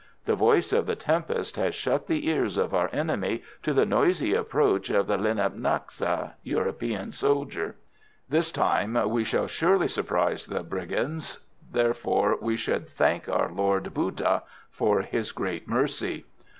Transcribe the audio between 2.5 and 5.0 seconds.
of our enemy to the noisy approach